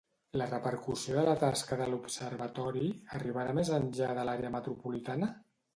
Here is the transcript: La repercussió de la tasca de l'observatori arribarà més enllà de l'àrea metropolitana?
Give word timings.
La 0.41 0.45
repercussió 0.51 1.17
de 1.19 1.25
la 1.27 1.35
tasca 1.43 1.79
de 1.83 1.87
l'observatori 1.91 2.89
arribarà 3.19 3.55
més 3.61 3.73
enllà 3.81 4.13
de 4.21 4.27
l'àrea 4.31 4.57
metropolitana? 4.59 5.35